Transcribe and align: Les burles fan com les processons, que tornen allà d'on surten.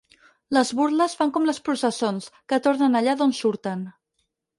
Les 0.55 0.69
burles 0.77 1.11
fan 1.19 1.33
com 1.35 1.45
les 1.49 1.59
processons, 1.69 2.29
que 2.53 2.59
tornen 2.69 2.97
allà 3.01 3.15
d'on 3.21 3.35
surten. 3.41 3.85